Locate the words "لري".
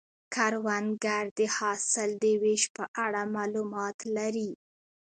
4.15-4.51